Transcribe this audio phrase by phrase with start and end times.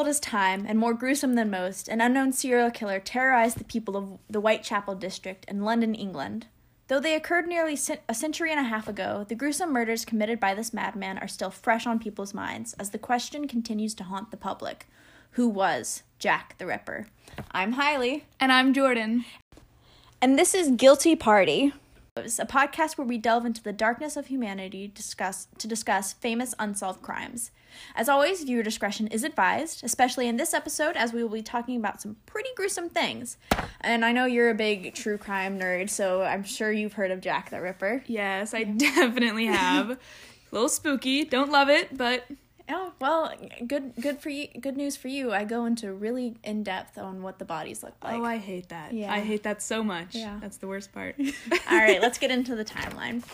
[0.00, 3.98] old as time and more gruesome than most, an unknown serial killer terrorized the people
[3.98, 6.46] of the Whitechapel district in London, England.
[6.88, 10.54] Though they occurred nearly a century and a half ago, the gruesome murders committed by
[10.54, 14.38] this madman are still fresh on people's minds as the question continues to haunt the
[14.38, 14.88] public
[15.32, 17.08] Who was Jack the Ripper?
[17.52, 18.24] I'm Hailey.
[18.40, 19.26] And I'm Jordan.
[20.22, 21.74] And this is Guilty Party
[22.24, 27.02] a podcast where we delve into the darkness of humanity discuss, to discuss famous unsolved
[27.02, 27.50] crimes.
[27.94, 31.76] As always, viewer discretion is advised, especially in this episode, as we will be talking
[31.76, 33.36] about some pretty gruesome things.
[33.80, 37.20] And I know you're a big true crime nerd, so I'm sure you've heard of
[37.20, 38.02] Jack the Ripper.
[38.06, 39.90] Yes, I definitely have.
[39.90, 39.98] a
[40.50, 41.24] little spooky.
[41.24, 42.24] Don't love it, but
[42.70, 43.32] Oh well,
[43.66, 44.48] good good for you.
[44.60, 45.32] Good news for you.
[45.32, 48.16] I go into really in depth on what the bodies look oh, like.
[48.18, 48.92] Oh, I hate that.
[48.92, 49.12] Yeah.
[49.12, 50.14] I hate that so much.
[50.14, 50.38] Yeah.
[50.40, 51.16] That's the worst part.
[51.70, 53.24] All right, let's get into the timeline.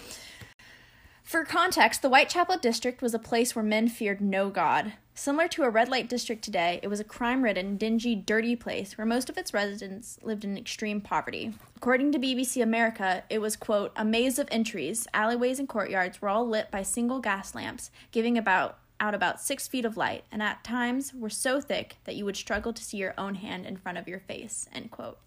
[1.27, 4.93] For context, the Whitechapel district was a place where men feared no god.
[5.13, 8.97] Similar to a red light district today, it was a crime ridden, dingy, dirty place
[8.97, 11.53] where most of its residents lived in extreme poverty.
[11.77, 16.29] According to BBC America, it was, quote, a maze of entries, alleyways, and courtyards were
[16.29, 20.43] all lit by single gas lamps, giving about out about six feet of light, and
[20.43, 23.77] at times were so thick that you would struggle to see your own hand in
[23.77, 24.69] front of your face.
[24.73, 25.19] End quote.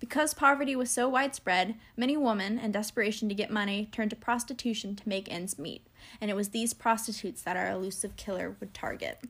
[0.00, 4.96] Because poverty was so widespread, many women, in desperation to get money, turned to prostitution
[4.96, 5.86] to make ends meet,
[6.20, 9.22] and it was these prostitutes that our elusive killer would target.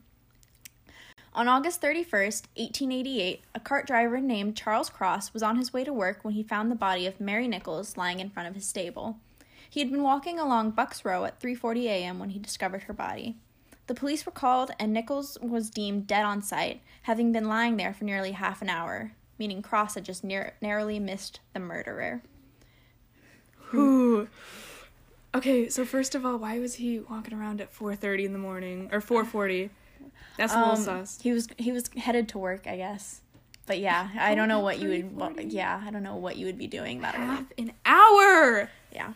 [1.33, 5.91] On August 31st, 1888, a cart driver named Charles Cross was on his way to
[5.91, 9.19] work when he found the body of Mary Nichols lying in front of his stable.
[9.69, 12.19] He had been walking along Bucks Row at 3:40 a.m.
[12.19, 13.35] when he discovered her body.
[13.87, 17.93] The police were called, and Nichols was deemed dead on sight, having been lying there
[17.93, 22.21] for nearly half an hour, meaning Cross had just near- narrowly missed the murderer.
[23.73, 24.27] Ooh.
[25.33, 28.89] Okay, so first of all, why was he walking around at 4:30 in the morning
[28.91, 29.69] or 4:40?
[30.37, 31.19] That's a little um, sus.
[31.21, 33.21] He was he was headed to work, I guess.
[33.65, 35.51] But yeah, I don't know what you would.
[35.51, 37.69] Yeah, I don't know what you would be doing that half early.
[37.69, 38.69] an hour.
[38.93, 39.13] Yeah.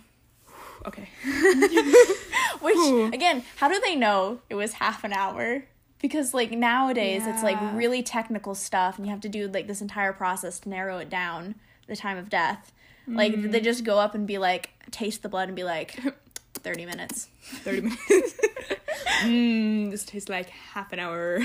[0.85, 1.09] Okay.
[2.61, 5.63] Which again, how do they know it was half an hour?
[5.99, 7.33] Because like nowadays yeah.
[7.33, 10.69] it's like really technical stuff and you have to do like this entire process to
[10.69, 11.55] narrow it down
[11.87, 12.71] the time of death.
[13.07, 13.17] Mm.
[13.17, 15.99] Like they just go up and be like taste the blood and be like
[16.53, 17.27] 30 minutes.
[17.41, 18.35] 30 minutes.
[19.23, 21.39] Mmm, this tastes like half an hour.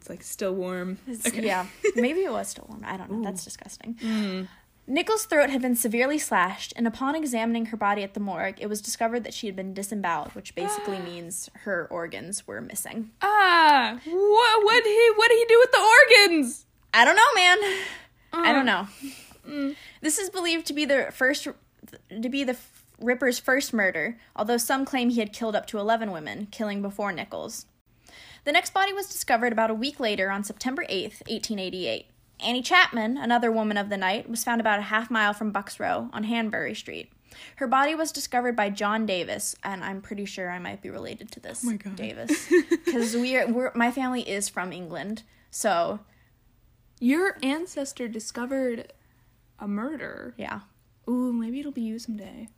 [0.00, 0.98] it's like still warm.
[1.26, 1.46] Okay.
[1.46, 2.82] Yeah, maybe it was still warm.
[2.84, 3.18] I don't know.
[3.18, 3.24] Ooh.
[3.24, 3.94] That's disgusting.
[3.94, 4.48] Mm.
[4.86, 8.68] Nichols' throat had been severely slashed, and upon examining her body at the morgue, it
[8.68, 13.10] was discovered that she had been disemboweled, which basically means her organs were missing.
[13.22, 16.66] Ah, what what he what did he do with the organs?
[16.92, 17.58] I don't know, man.
[18.32, 18.86] Uh, I don't know.
[19.48, 19.76] Mm.
[20.00, 22.56] This is believed to be the first to be the
[23.00, 27.12] Ripper's first murder, although some claim he had killed up to 11 women, killing before
[27.12, 27.66] Nichols.
[28.44, 32.06] The next body was discovered about a week later on September 8th, 1888.
[32.40, 35.78] Annie Chapman, another woman of the night, was found about a half mile from Bucks
[35.78, 37.10] Row on Hanbury Street.
[37.56, 41.30] Her body was discovered by John Davis, and I'm pretty sure I might be related
[41.32, 45.22] to this oh Davis because we are we're, my family is from England.
[45.50, 46.00] So,
[47.00, 48.92] your ancestor discovered
[49.58, 50.34] a murder.
[50.36, 50.60] Yeah.
[51.08, 52.48] Ooh, maybe it'll be you someday.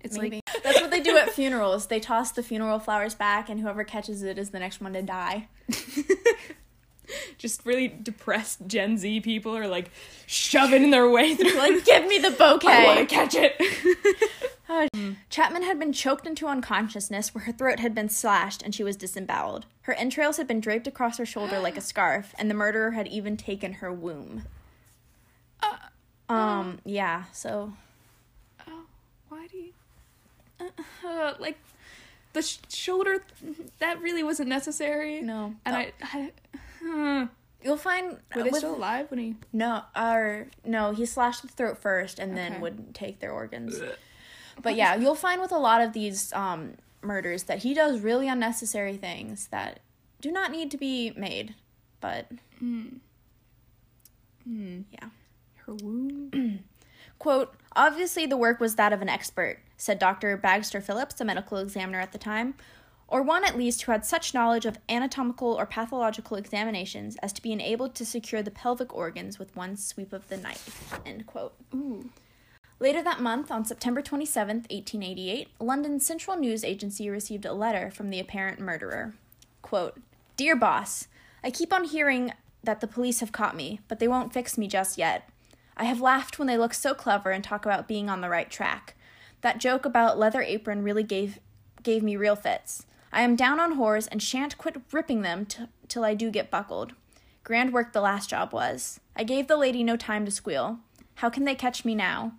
[0.00, 0.42] It's maybe.
[0.46, 1.86] like that's what they do at funerals.
[1.86, 5.02] They toss the funeral flowers back, and whoever catches it is the next one to
[5.02, 5.48] die.
[7.38, 9.90] just really depressed Gen Z people are like
[10.26, 11.56] shoving in their way through.
[11.56, 12.68] like, give me the bouquet.
[12.68, 13.60] I want to catch it.
[14.68, 14.88] uh,
[15.30, 18.96] Chapman had been choked into unconsciousness where her throat had been slashed and she was
[18.96, 19.66] disemboweled.
[19.82, 23.06] Her entrails had been draped across her shoulder like a scarf, and the murderer had
[23.08, 24.44] even taken her womb.
[25.62, 27.74] Uh, um, yeah, so.
[28.66, 28.84] Oh,
[29.28, 29.72] why do you.
[30.60, 31.58] Uh, uh, like,
[32.32, 33.22] the sh- shoulder,
[33.78, 35.20] that really wasn't necessary.
[35.20, 35.54] No.
[35.64, 36.32] And I, I
[36.84, 37.24] Hmm.
[37.62, 39.36] You'll find were they with, still alive when he?
[39.52, 43.80] No, or no, he slashed the throat first and then would take their organs.
[44.62, 48.28] But yeah, you'll find with a lot of these um, murders that he does really
[48.28, 49.80] unnecessary things that
[50.20, 51.54] do not need to be made.
[52.00, 52.30] But
[52.62, 52.98] mm.
[54.48, 54.84] Mm.
[54.92, 55.08] yeah,
[55.64, 56.62] her wound.
[57.18, 60.36] Quote, obviously the work was that of an expert, said Dr.
[60.36, 62.54] Bagster Phillips, a medical examiner at the time,
[63.08, 67.42] or one at least who had such knowledge of anatomical or pathological examinations as to
[67.42, 70.92] be enabled to secure the pelvic organs with one sweep of the knife.
[71.04, 71.54] End quote.
[71.74, 72.10] Ooh.
[72.80, 78.10] Later that month, on September 27, 1888, London's Central News Agency received a letter from
[78.10, 79.14] the apparent murderer.
[79.62, 80.00] Quote,
[80.36, 81.06] Dear boss,
[81.44, 82.32] I keep on hearing
[82.64, 85.28] that the police have caught me, but they won't fix me just yet.
[85.76, 88.50] I have laughed when they look so clever and talk about being on the right
[88.50, 88.94] track.
[89.40, 91.38] That joke about leather apron really gave
[91.82, 92.86] gave me real fits.
[93.14, 96.50] I am down on whores and shan't quit ripping them t- till I do get
[96.50, 96.94] buckled.
[97.44, 98.98] Grand work the last job was.
[99.14, 100.80] I gave the lady no time to squeal.
[101.16, 102.32] How can they catch me now?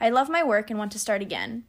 [0.00, 1.64] I love my work and want to start again.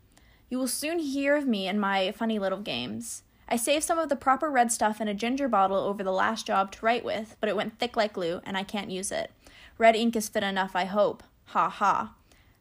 [0.50, 3.24] You will soon hear of me and my funny little games.
[3.50, 6.48] I saved some of the proper red stuff in a ginger bottle over the last
[6.48, 9.32] job to write with, but it went thick like glue and I can't use it.
[9.78, 11.22] Red ink is fit enough, I hope.
[11.48, 12.14] Ha ha.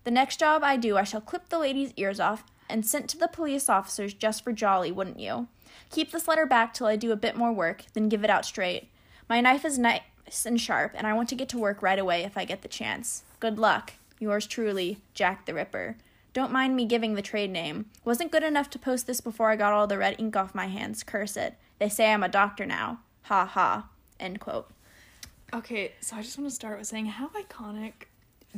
[0.03, 3.19] The next job I do, I shall clip the lady's ears off and send to
[3.19, 5.47] the police officers just for jolly, wouldn't you?
[5.93, 8.47] Keep this letter back till I do a bit more work, then give it out
[8.47, 8.89] straight.
[9.29, 10.01] My knife is nice
[10.47, 12.69] and sharp, and I want to get to work right away if I get the
[12.69, 13.25] chance.
[13.41, 13.93] Good luck.
[14.19, 15.97] Yours truly, Jack the Ripper.
[16.33, 17.87] Don't mind me giving the trade name.
[18.07, 20.67] Wasn't good enough to post this before I got all the red ink off my
[20.67, 21.03] hands.
[21.03, 21.57] Curse it.
[21.79, 23.01] They say I'm a doctor now.
[23.25, 23.89] Ha ha.
[24.19, 24.71] End quote.
[25.53, 27.93] Okay, so I just want to start with saying how iconic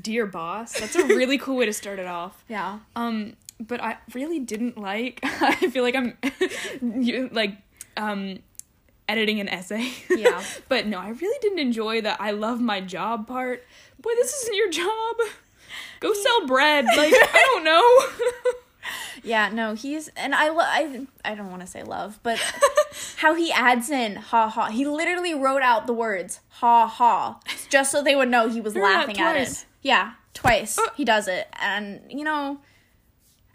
[0.00, 0.78] Dear Boss.
[0.78, 2.44] That's a really cool way to start it off.
[2.48, 2.80] Yeah.
[2.94, 3.34] Um,
[3.66, 5.20] but I really didn't like.
[5.24, 6.16] I feel like I'm,
[7.02, 7.56] you, like,
[7.96, 8.38] um,
[9.08, 9.92] editing an essay.
[10.10, 10.42] Yeah.
[10.68, 13.64] but no, I really didn't enjoy the "I love my job" part.
[14.00, 15.16] Boy, this isn't your job.
[16.00, 16.84] Go sell bread.
[16.84, 18.30] Like I don't know.
[19.22, 22.38] Yeah, no, he's and I lo- I I don't want to say love, but
[23.16, 24.66] how he adds in ha ha.
[24.68, 27.40] He literally wrote out the words ha ha
[27.70, 29.64] just so they would know he was that laughing at it.
[29.80, 30.88] Yeah, twice Uh.
[30.96, 32.58] he does it, and you know,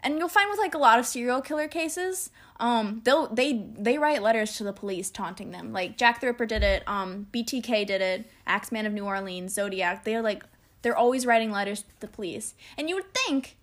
[0.03, 2.29] and you'll find with like a lot of serial killer cases,
[2.59, 5.71] um, they'll they they write letters to the police taunting them.
[5.73, 10.03] Like Jack the Ripper did it, um, BTK did it, Axeman of New Orleans, Zodiac.
[10.03, 10.43] They're like
[10.81, 13.57] they're always writing letters to the police, and you would think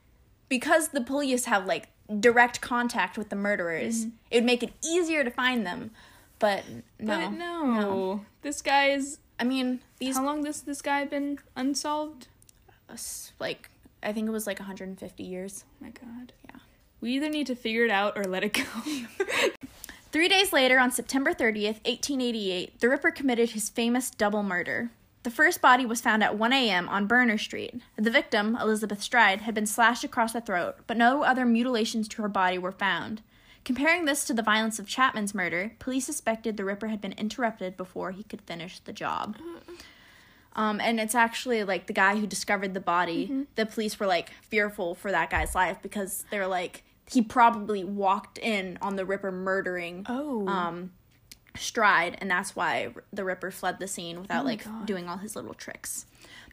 [0.48, 1.88] because the police have like
[2.20, 5.90] direct contact with the murderers, it would make it easier to find them.
[6.38, 6.64] But
[6.98, 9.18] no, But no, this guy's.
[9.38, 12.28] I mean, these How long this this guy been unsolved?
[13.40, 13.68] like
[14.02, 15.64] I think it was like 150 years.
[15.66, 16.32] Oh my God.
[16.44, 16.60] Yeah.
[17.00, 18.62] We either need to figure it out or let it go.
[20.12, 24.90] Three days later, on September 30th, 1888, the Ripper committed his famous double murder.
[25.24, 26.88] The first body was found at 1 a.m.
[26.88, 27.74] on Berner Street.
[27.96, 32.22] The victim, Elizabeth Stride, had been slashed across the throat, but no other mutilations to
[32.22, 33.22] her body were found.
[33.64, 37.76] Comparing this to the violence of Chapman's murder, police suspected the Ripper had been interrupted
[37.76, 39.36] before he could finish the job.
[39.40, 39.72] Uh,
[40.56, 43.46] Um, and it's actually like the guy who discovered the body.
[43.54, 48.38] The police were like fearful for that guy's life because they're like he probably walked
[48.38, 50.48] in on the Ripper murdering Oh.
[50.48, 50.90] um,
[51.56, 54.84] Stride, and that's why the Ripper fled the scene without Oh like God.
[54.86, 56.04] doing all his little tricks.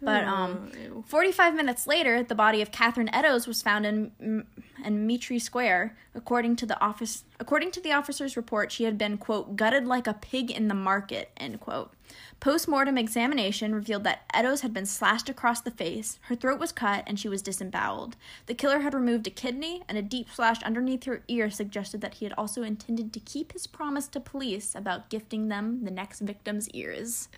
[0.02, 1.04] But um, Oh, ew.
[1.08, 4.46] 45 minutes later, the body of Catherine Eddowes was found in
[4.84, 5.96] in Mitre Square.
[6.16, 10.08] According to the office, according to the officer's report, she had been quote gutted like
[10.08, 11.94] a pig in the market end quote.
[12.40, 17.04] Post-mortem examination revealed that Eddowes had been slashed across the face, her throat was cut,
[17.08, 18.18] and she was disemboweled.
[18.48, 22.16] The killer had removed a kidney, and a deep slash underneath her ear suggested that
[22.16, 26.20] he had also intended to keep his promise to police about gifting them the next
[26.20, 27.30] victim's ears.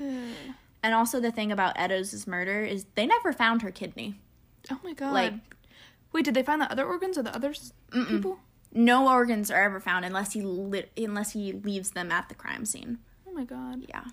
[0.86, 4.20] And also the thing about Eddowes' murder is they never found her kidney.
[4.70, 5.14] Oh my God.
[5.14, 5.34] Like-
[6.14, 7.56] wait, did they find the other organs or the other
[7.92, 8.38] people?
[8.72, 12.66] No organs are ever found unless he li- unless he leaves them at the crime
[12.66, 13.00] scene.
[13.28, 13.84] Oh my God.
[13.90, 14.04] Yeah.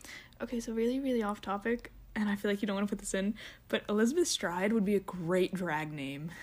[0.41, 3.01] Okay, so really, really off topic, and I feel like you don't want to put
[3.01, 3.35] this in,
[3.69, 6.31] but Elizabeth Stride would be a great drag name.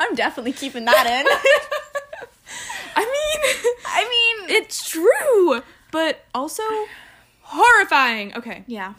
[0.00, 1.26] I'm definitely keeping that in.
[1.26, 1.42] I
[2.96, 3.37] I mean,
[4.48, 6.62] it's true, but also
[7.42, 8.34] horrifying.
[8.36, 8.64] Okay.
[8.66, 8.94] yeah.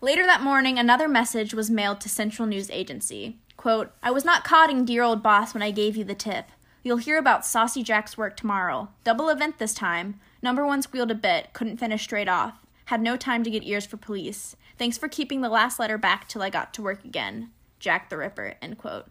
[0.00, 3.38] Later that morning, another message was mailed to Central News Agency.
[3.56, 6.46] Quote, I was not codding dear old boss when I gave you the tip.
[6.82, 8.88] You'll hear about Saucy Jack's work tomorrow.
[9.04, 10.18] Double event this time.
[10.42, 12.54] Number one squealed a bit, couldn't finish straight off.
[12.86, 14.56] Had no time to get ears for police.
[14.76, 17.50] Thanks for keeping the last letter back till I got to work again.
[17.82, 19.06] Jack the Ripper, end quote.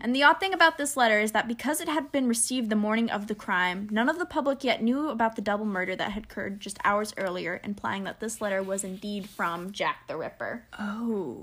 [0.00, 2.76] And the odd thing about this letter is that because it had been received the
[2.76, 6.10] morning of the crime, none of the public yet knew about the double murder that
[6.10, 10.64] had occurred just hours earlier, implying that this letter was indeed from Jack the Ripper.
[10.78, 11.40] Oh.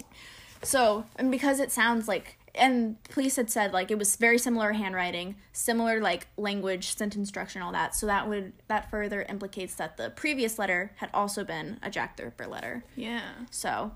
[0.61, 4.73] So, and because it sounds like, and police had said like it was very similar
[4.73, 7.95] handwriting, similar like language, sentence structure, and all that.
[7.95, 12.17] So that would that further implicates that the previous letter had also been a Jack
[12.17, 12.83] the Ripper letter.
[12.95, 13.23] Yeah.
[13.49, 13.93] So,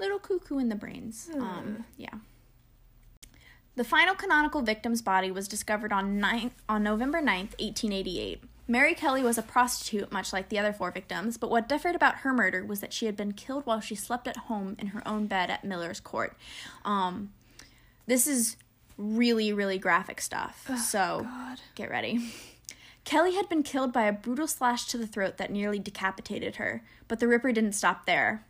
[0.00, 1.30] little cuckoo in the brains.
[1.34, 2.14] Um, yeah.
[3.76, 8.42] The final canonical victim's body was discovered on 9, on November 9th, 1888.
[8.66, 12.16] Mary Kelly was a prostitute, much like the other four victims, but what differed about
[12.16, 15.06] her murder was that she had been killed while she slept at home in her
[15.06, 16.36] own bed at Miller's Court.
[16.84, 17.32] Um,
[18.06, 18.56] this is
[18.96, 20.70] really, really graphic stuff.
[20.78, 21.60] so God.
[21.74, 22.32] get ready.
[23.04, 26.84] Kelly had been killed by a brutal slash to the throat that nearly decapitated her,
[27.08, 28.44] but the Ripper didn't stop there.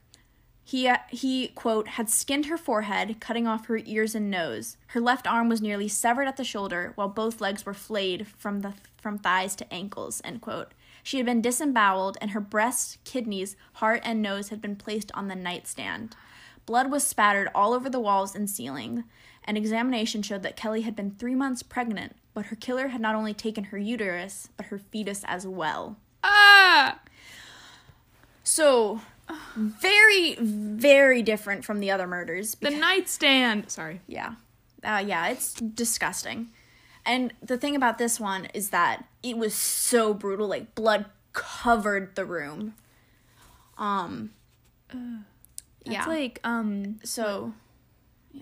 [0.70, 4.76] He, uh, he, quote, had skinned her forehead, cutting off her ears and nose.
[4.86, 8.60] Her left arm was nearly severed at the shoulder, while both legs were flayed from,
[8.60, 10.70] the, from thighs to ankles, end quote.
[11.02, 15.26] She had been disemboweled, and her breasts, kidneys, heart, and nose had been placed on
[15.26, 16.14] the nightstand.
[16.66, 19.02] Blood was spattered all over the walls and ceiling.
[19.42, 23.16] An examination showed that Kelly had been three months pregnant, but her killer had not
[23.16, 25.96] only taken her uterus, but her fetus as well.
[26.22, 27.00] Ah!
[28.44, 29.00] So,
[29.56, 32.56] very, very different from the other murders.
[32.60, 33.70] The nightstand.
[33.70, 34.00] Sorry.
[34.06, 34.34] Yeah.
[34.82, 36.48] Uh, yeah, it's disgusting.
[37.04, 42.14] And the thing about this one is that it was so brutal, like blood covered
[42.16, 42.74] the room.
[43.78, 44.30] Um
[44.92, 44.98] That's
[45.84, 46.06] yeah.
[46.06, 47.54] like um so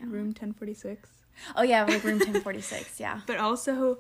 [0.03, 1.09] room 1046.
[1.57, 3.21] oh yeah, like room 1046, yeah.
[3.27, 3.99] But also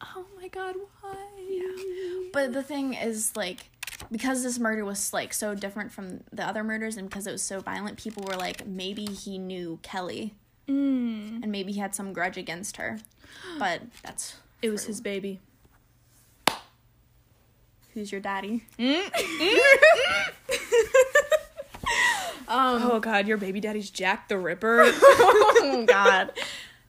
[0.00, 1.16] Oh my god, why?
[1.48, 2.28] Yeah.
[2.32, 3.66] But the thing is like
[4.10, 7.42] because this murder was like so different from the other murders and because it was
[7.42, 10.34] so violent, people were like maybe he knew Kelly
[10.68, 11.44] Mm.
[11.44, 12.98] and maybe he had some grudge against her.
[13.58, 15.38] But that's It was his baby.
[17.94, 18.64] who's your daddy?
[22.48, 24.80] oh god, your baby daddy's Jack the Ripper.
[24.84, 26.32] oh god.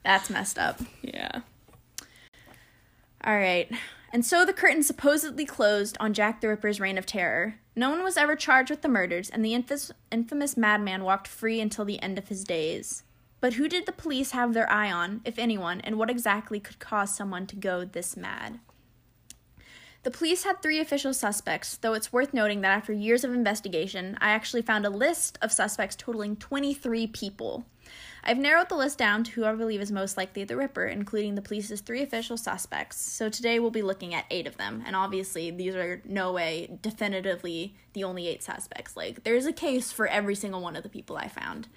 [0.04, 0.80] That's messed up.
[1.02, 1.40] yeah.
[3.24, 3.70] All right.
[4.10, 7.56] And so the curtain supposedly closed on Jack the Ripper's reign of terror.
[7.76, 11.84] No one was ever charged with the murders, and the infamous, madman walked free until
[11.84, 13.04] the end of his days.
[13.40, 16.78] But who did the police have their eye on, if anyone, and what exactly could
[16.78, 18.58] cause someone to go this mad?
[20.04, 24.16] The police had three official suspects, though it's worth noting that after years of investigation,
[24.20, 27.66] I actually found a list of suspects totaling 23 people.
[28.24, 31.34] I've narrowed the list down to who I believe is most likely the Ripper, including
[31.34, 33.00] the police's three official suspects.
[33.00, 36.78] So today we'll be looking at eight of them, and obviously these are no way
[36.82, 38.96] definitively the only eight suspects.
[38.96, 41.68] Like there's a case for every single one of the people I found,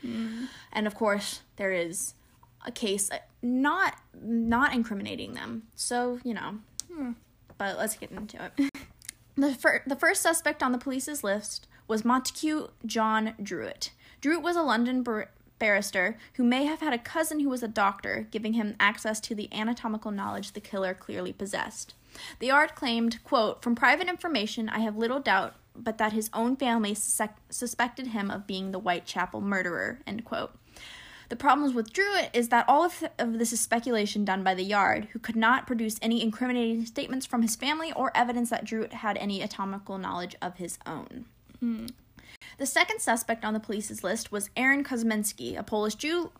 [0.71, 2.13] and of course there is
[2.65, 5.63] a case uh, not not incriminating them.
[5.75, 6.59] So you know,
[7.57, 8.69] but let's get into it.
[9.37, 13.91] The, fir- the first suspect on the police's list was Montague John Druitt.
[14.19, 15.03] Druitt was a London
[15.61, 19.35] barrister who may have had a cousin who was a doctor, giving him access to
[19.35, 21.93] the anatomical knowledge the killer clearly possessed.
[22.39, 26.57] The art claimed, quote, From private information, I have little doubt but that his own
[26.57, 30.51] family sus- suspected him of being the Whitechapel murderer, end quote.
[31.29, 34.63] The problems with Druitt is that all of, of this is speculation done by the
[34.63, 38.93] Yard, who could not produce any incriminating statements from his family or evidence that Druitt
[38.93, 41.25] had any anatomical knowledge of his own.
[41.59, 41.85] Hmm.
[42.57, 46.31] The second suspect on the police's list was Aaron Kosminski, a Polish Jew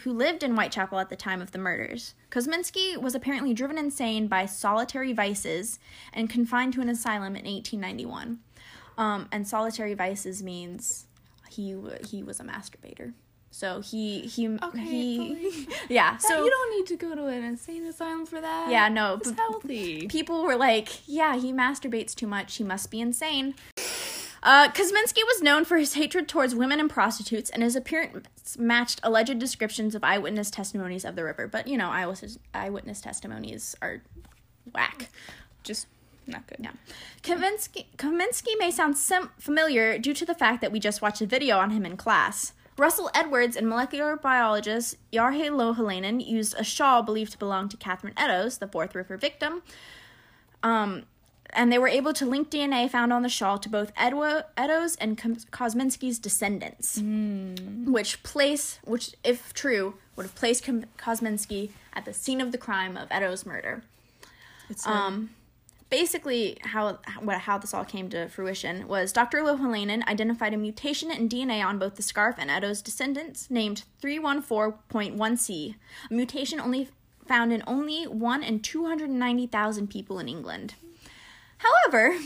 [0.00, 2.14] who lived in Whitechapel at the time of the murders.
[2.30, 5.78] Kosminski was apparently driven insane by solitary vices
[6.12, 8.40] and confined to an asylum in 1891.
[8.98, 11.06] Um, and solitary vices means
[11.50, 11.76] he
[12.08, 13.12] he was a masturbator.
[13.50, 16.16] So he he Okay, he yeah.
[16.16, 18.68] So So you don't need to go to an insane asylum for that.
[18.70, 19.14] yeah, no.
[19.14, 20.08] It's healthy.
[20.08, 22.56] people were like, yeah, he masturbates too much.
[22.56, 23.54] He must be insane.
[24.44, 29.00] Uh, Kosminski was known for his hatred towards women and prostitutes, and his appearance matched
[29.02, 31.48] alleged descriptions of eyewitness testimonies of the Ripper.
[31.48, 34.02] But, you know, eyewitness, eyewitness testimonies are
[34.74, 35.08] whack.
[35.62, 35.86] Just
[36.26, 36.58] not good.
[36.60, 36.72] Yeah.
[37.22, 41.26] Kaminsky, Kaminsky may sound sim- familiar due to the fact that we just watched a
[41.26, 42.52] video on him in class.
[42.76, 48.14] Russell Edwards and molecular biologist Jari Louhelainen used a shawl believed to belong to Catherine
[48.16, 49.62] Eddowes, the fourth Ripper victim,
[50.62, 51.04] um,
[51.54, 55.16] and they were able to link DNA found on the shawl to both Eddowes and
[55.16, 57.00] Kos- Kosminski's descendants,
[57.86, 62.96] which place, which if true, would have placed Kosminski at the scene of the crime
[62.96, 63.82] of Eddowes' murder
[64.68, 65.30] It's um,
[65.90, 69.38] basically how how, how this all came to fruition was Dr.
[69.38, 75.74] Louhelainen identified a mutation in DNA on both the scarf and Eddowes' descendants named 314.1c,
[76.10, 76.88] a mutation only
[77.26, 80.74] found in only 1 in 290,000 people in England.
[81.64, 82.16] However,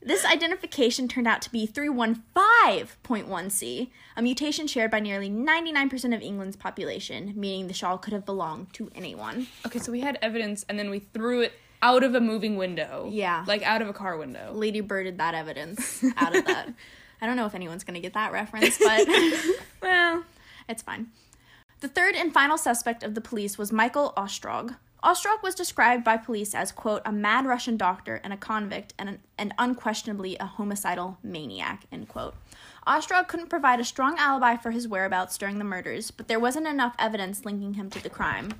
[0.00, 6.56] this identification turned out to be 315.1c, a mutation shared by nearly 99% of England's
[6.56, 9.46] population, meaning the shawl could have belonged to anyone.
[9.66, 13.08] okay, so we had evidence and then we threw it out of a moving window.
[13.10, 13.44] Yeah.
[13.46, 14.52] Like out of a car window.
[14.52, 16.72] Lady Birded that evidence out of that.
[17.20, 19.06] I don't know if anyone's going to get that reference, but
[19.82, 20.24] Well,
[20.68, 21.08] it's fine.
[21.80, 24.76] The third and final suspect of the police was Michael Ostrog.
[25.02, 29.08] Ostrog was described by police as, quote, a mad Russian doctor and a convict and,
[29.08, 32.34] an, and unquestionably a homicidal maniac, end quote.
[32.86, 36.68] Ostrog couldn't provide a strong alibi for his whereabouts during the murders, but there wasn't
[36.68, 38.50] enough evidence linking him to the crime.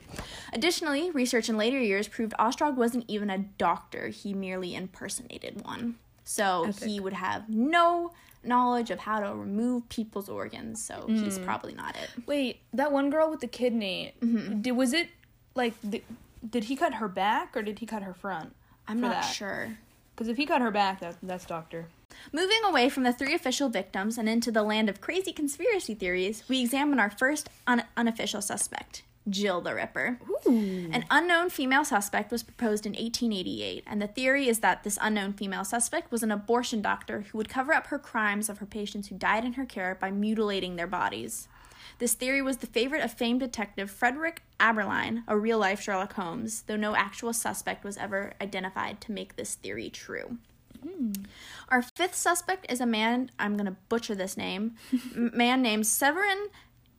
[0.53, 5.97] Additionally, research in later years proved Ostrog wasn't even a doctor, he merely impersonated one.
[6.25, 6.85] So Epic.
[6.89, 8.13] he would have no
[8.45, 11.45] knowledge of how to remove people's organs, so he's Hmm.
[11.45, 12.11] probably not it.
[12.27, 14.15] Wait, that one girl with the kidney.
[14.61, 15.09] Did was it
[15.55, 16.05] like th-
[16.49, 18.55] did he cut her back or did he cut her front?
[18.89, 19.21] I'm not that.
[19.23, 19.79] sure.
[20.15, 21.87] Because if he cut her back, that that's doctor.
[22.33, 26.45] Moving away from the three official victims and into the land of crazy conspiracy theories,
[26.49, 30.19] we examine our first un- unofficial suspect, Jill the Ripper.
[30.47, 30.91] Ooh.
[30.93, 35.33] An unknown female suspect was proposed in 1888, and the theory is that this unknown
[35.33, 39.09] female suspect was an abortion doctor who would cover up her crimes of her patients
[39.09, 41.49] who died in her care by mutilating their bodies.
[41.99, 46.63] This theory was the favorite of famed detective Frederick Aberline, a real life Sherlock Holmes,
[46.63, 50.39] though no actual suspect was ever identified to make this theory true.
[50.83, 51.13] Hmm.
[51.69, 54.77] Our fifth suspect is a man, I'm going to butcher this name,
[55.15, 56.49] man named Severin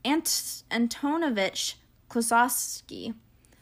[0.06, 1.76] Ant- Antonovich
[2.10, 3.14] Klosowski,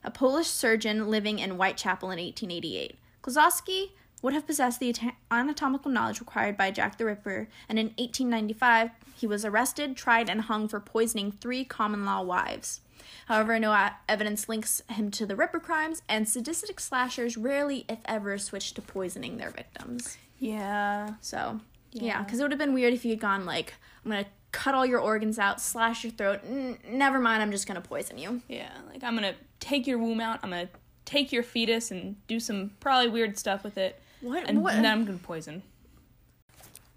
[0.04, 2.98] a Polish surgeon living in Whitechapel in 1888.
[3.22, 4.96] Klosowski would have possessed the
[5.32, 10.42] anatomical knowledge required by Jack the Ripper, and in 1895 he was arrested, tried, and
[10.42, 12.82] hung for poisoning three common law wives.
[13.28, 18.00] However, no uh, evidence links him to the Ripper crimes, and sadistic slashers rarely, if
[18.06, 20.18] ever, switch to poisoning their victims.
[20.40, 21.16] Yeah.
[21.22, 21.60] So,
[21.92, 22.24] yeah, Yeah.
[22.24, 23.74] because it would have been weird if you had gone like,
[24.04, 26.42] I'm gonna cut all your organs out, slash your throat.
[26.48, 28.42] N- never mind, I'm just gonna poison you.
[28.48, 28.72] Yeah.
[28.92, 30.40] Like I'm gonna take your womb out.
[30.44, 30.70] I'm gonna
[31.06, 34.48] take your fetus and do some probably weird stuff with it, What?
[34.48, 34.74] and what?
[34.74, 35.64] then I'm gonna poison.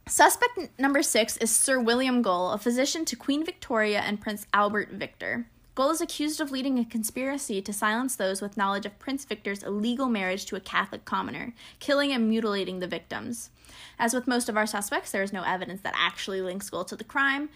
[0.06, 4.46] Suspect n- number six is Sir William Gull, a physician to Queen Victoria and Prince
[4.52, 5.46] Albert Victor.
[5.74, 9.64] Gull is accused of leading a conspiracy to silence those with knowledge of Prince Victor's
[9.64, 13.50] illegal marriage to a Catholic commoner, killing and mutilating the victims.
[13.98, 16.96] As with most of our suspects, there is no evidence that actually links Gull to
[16.96, 17.48] the crime.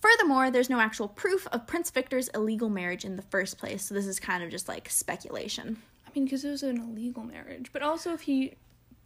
[0.00, 3.94] Furthermore, there's no actual proof of Prince Victor's illegal marriage in the first place, so
[3.94, 5.78] this is kind of just like speculation.
[6.06, 8.52] I mean, because it was an illegal marriage, but also if he.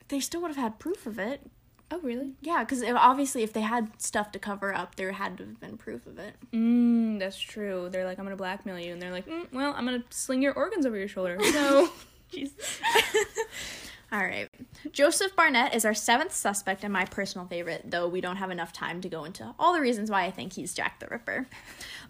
[0.08, 1.42] They still would have had proof of it.
[1.90, 2.34] Oh really?
[2.42, 5.78] Yeah, because obviously, if they had stuff to cover up, there had to have been
[5.78, 6.34] proof of it.
[6.52, 7.88] Mm, that's true.
[7.90, 10.52] They're like, I'm gonna blackmail you, and they're like, mm, well, I'm gonna sling your
[10.52, 11.38] organs over your shoulder.
[11.52, 11.90] So,
[12.30, 12.80] Jesus.
[14.12, 14.48] All right.
[14.90, 18.72] Joseph Barnett is our seventh suspect and my personal favorite, though we don't have enough
[18.72, 21.46] time to go into all the reasons why I think he's Jack the Ripper.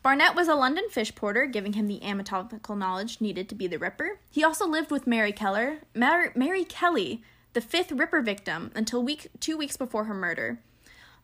[0.01, 3.81] Barnett was a London fish porter, giving him the anatomical knowledge needed to be the
[3.81, 4.21] Ripper.
[4.31, 7.21] He also lived with Mary Keller, Mar- Mary Kelly,
[7.53, 10.61] the fifth Ripper victim, until week two weeks before her murder.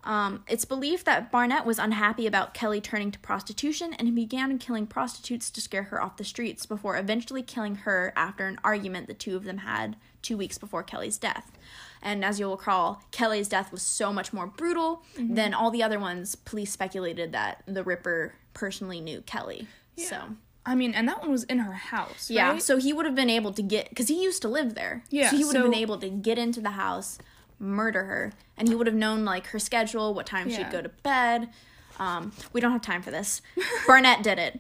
[0.04, 4.58] Um, it's believed that Barnett was unhappy about Kelly turning to prostitution and he began
[4.58, 9.06] killing prostitutes to scare her off the streets before eventually killing her after an argument
[9.06, 11.52] the two of them had two weeks before Kelly's death.
[12.02, 15.02] And as you'll recall, Kelly's death was so much more brutal
[15.34, 16.34] than all the other ones.
[16.34, 19.68] Police speculated that the Ripper personally knew Kelly.
[19.96, 20.22] So,
[20.66, 22.30] I mean, and that one was in her house.
[22.30, 22.62] yeah, right?
[22.62, 25.04] so he would have been able to get, because he used to live there.
[25.10, 27.18] Yeah, So he would have been able to get into the house,
[27.58, 30.88] murder her, and he would have known, like, her schedule, what time she'd go to
[30.88, 31.50] bed.
[31.98, 33.42] Um, we don't have time for this.
[33.86, 34.58] Barnett did it.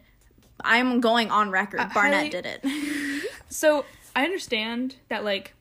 [0.62, 1.78] I'm going on record.
[1.94, 3.24] Barnett highly- did it.
[3.48, 3.84] So
[4.16, 5.54] I understand that, like,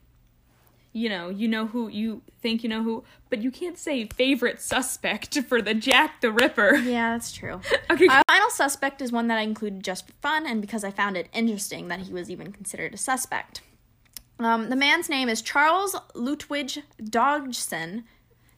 [0.94, 4.60] you know, you know who you think you know who, but you can't say favorite
[4.62, 6.76] suspect for the Jack the Ripper.
[6.76, 7.60] yeah, that's true.
[7.90, 8.06] Okay.
[8.08, 11.16] Our final suspect is one that I included just for fun and because I found
[11.16, 13.60] it interesting that he was even considered a suspect.
[14.38, 18.04] Um, the man's name is Charles Lutwidge Dodgson,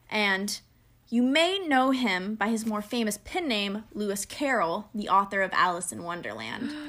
[0.09, 0.59] and
[1.09, 5.51] you may know him by his more famous pen name, Lewis Carroll, the author of
[5.53, 6.71] Alice in Wonderland.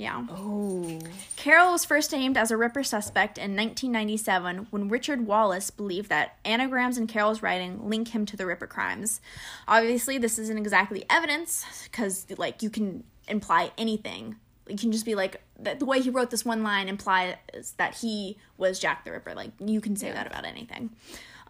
[0.00, 0.24] Yeah.
[0.30, 1.00] oh.
[1.38, 6.36] Carroll was first named as a Ripper suspect in 1997 when Richard Wallace believed that
[6.44, 9.20] anagrams in Carroll's writing link him to the Ripper crimes.
[9.68, 14.34] Obviously, this isn't exactly evidence because, like, you can imply anything.
[14.66, 17.36] You can just be like, that the way he wrote this one line implies
[17.76, 19.36] that he was Jack the Ripper.
[19.36, 20.90] Like, you can say that about anything.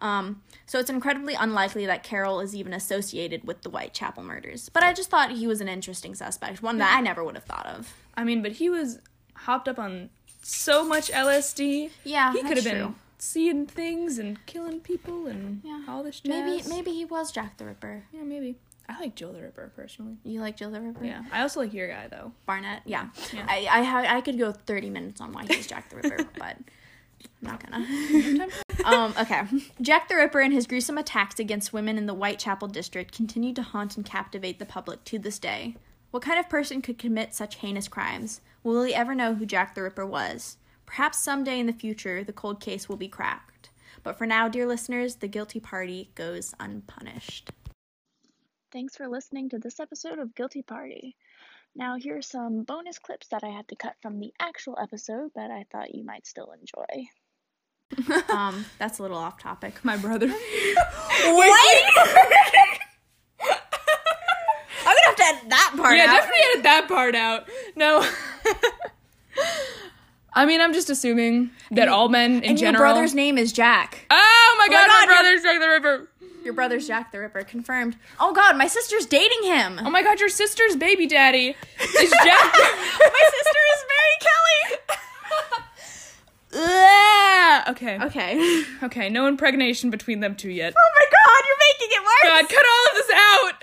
[0.03, 4.69] Um, so it's incredibly unlikely that Carroll is even associated with the Whitechapel murders.
[4.69, 7.45] But I just thought he was an interesting suspect, one that I never would have
[7.45, 7.95] thought of.
[8.15, 8.99] I mean, but he was
[9.43, 10.09] hopped up on
[10.41, 11.89] so much LSD.
[12.03, 12.95] Yeah, he could have been true.
[13.17, 15.83] seeing things and killing people and Yeah.
[15.87, 16.29] all this jazz.
[16.29, 18.03] Maybe maybe he was Jack the Ripper.
[18.13, 18.55] Yeah, maybe.
[18.87, 20.17] I like Jill the Ripper personally.
[20.23, 21.05] You like Jill the Ripper?
[21.05, 22.31] Yeah, I also like your guy though.
[22.47, 22.81] Barnett.
[22.85, 23.09] Yeah.
[23.33, 23.45] Yeah.
[23.47, 26.57] I I, ha- I could go thirty minutes on why he's Jack the Ripper, but
[26.57, 28.47] I'm not gonna.
[28.85, 29.13] um.
[29.19, 29.41] Okay.
[29.81, 33.61] Jack the Ripper and his gruesome attacks against women in the Whitechapel district continue to
[33.61, 35.75] haunt and captivate the public to this day.
[36.11, 38.41] What kind of person could commit such heinous crimes?
[38.63, 40.57] Will we ever know who Jack the Ripper was?
[40.87, 43.69] Perhaps someday in the future, the cold case will be cracked.
[44.01, 47.51] But for now, dear listeners, the guilty party goes unpunished.
[48.71, 51.15] Thanks for listening to this episode of Guilty Party.
[51.75, 55.29] Now, here are some bonus clips that I had to cut from the actual episode,
[55.35, 58.23] but I thought you might still enjoy.
[58.33, 59.85] um, that's a little off topic.
[59.85, 60.27] My brother.
[60.27, 60.35] Wait!
[64.89, 66.13] I'm gonna have to edit that part yeah, out.
[66.13, 67.49] definitely edit that part out.
[67.75, 68.03] No.
[70.33, 72.85] I mean, I'm just assuming that all men in and general.
[72.85, 74.05] your brother's name is Jack.
[74.11, 76.07] Oh my oh god, God, my your- brother's Jack the Ripper.
[76.43, 77.97] Your brother's Jack the Ripper, confirmed.
[78.19, 79.79] Oh god, my sister's dating him.
[79.83, 82.53] Oh my god, your sister's baby daddy is Jack.
[82.53, 84.77] my sister is Mary Kelly.
[87.69, 87.99] Okay.
[87.99, 88.63] Okay.
[88.83, 90.73] Okay, no impregnation between them two yet.
[90.75, 92.23] Oh my god, you're making it worse.
[92.23, 93.53] God, cut all of this out.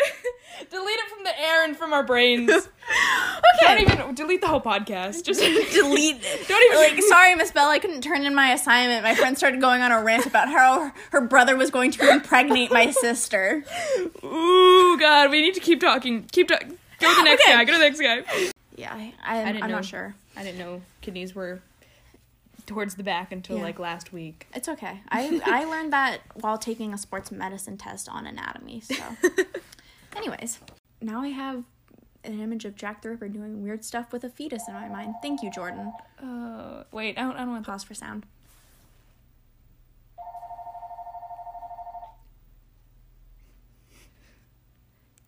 [0.71, 2.51] Delete it from the air and from our brains.
[3.59, 3.85] Okay.
[3.87, 5.25] Don't even delete the whole podcast.
[5.25, 5.40] Just
[5.73, 6.47] delete it.
[6.49, 7.03] Don't even- like.
[7.05, 7.69] Sorry, Miss Bell.
[7.69, 9.03] I couldn't turn in my assignment.
[9.03, 12.71] My friend started going on a rant about how her brother was going to impregnate
[12.71, 13.64] my sister.
[14.23, 16.25] Ooh, God, we need to keep talking.
[16.31, 16.79] Keep talking.
[17.01, 17.53] Go to the next Okay.
[17.55, 17.64] guy.
[17.64, 18.53] Go to the next guy.
[18.77, 19.77] Yeah, I, I, didn't I'm know.
[19.77, 20.14] not sure.
[20.37, 21.61] I didn't know kidneys were
[22.66, 23.62] towards the back until Yeah.
[23.64, 24.47] like last week.
[24.55, 25.01] It's okay.
[25.09, 28.81] I I learned that while taking a sports medicine test on anatomy.
[28.81, 28.95] So,
[30.16, 30.61] anyways,
[31.00, 31.64] now I have
[32.24, 35.14] an image of Jack the Ripper doing weird stuff with a fetus in my mind.
[35.22, 35.92] Thank you, Jordan.
[36.22, 37.37] Uh, wait, I don't.
[37.37, 37.70] I don't want to.
[37.70, 38.26] Pause for sound.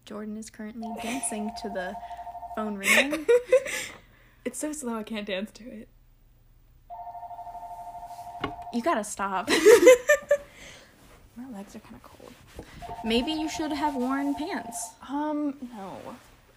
[0.05, 1.94] Jordan is currently dancing to the
[2.57, 3.27] phone ringing.
[4.44, 4.94] It's so slow.
[4.94, 5.88] I can't dance to it.
[8.72, 9.51] You gotta stop.
[11.38, 12.33] My legs are kind of cold.
[13.05, 14.90] Maybe you should have worn pants.
[15.09, 15.96] Um, no.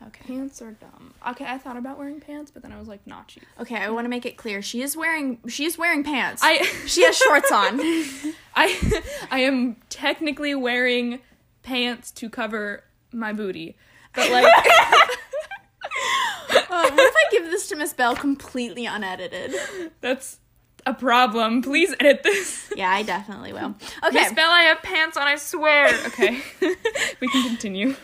[0.07, 0.23] Okay.
[0.25, 1.13] Pants are dumb.
[1.29, 3.43] Okay, I thought about wearing pants, but then I was like, not cheap.
[3.59, 4.63] Okay, I want to make it clear.
[4.63, 6.41] She is wearing she is wearing pants.
[6.43, 7.79] I she has shorts on.
[8.55, 11.19] I I am technically wearing
[11.61, 13.77] pants to cover my booty,
[14.15, 14.49] but like Uh,
[16.89, 19.53] what if I give this to Miss Bell completely unedited?
[20.01, 20.39] that's
[20.85, 21.61] a problem.
[21.61, 22.59] Please edit this.
[22.77, 23.75] Yeah, I definitely will.
[24.03, 24.13] Okay.
[24.13, 25.27] Miss Bell, I have pants on.
[25.27, 25.87] I swear.
[26.07, 26.41] Okay,
[27.19, 27.95] we can continue.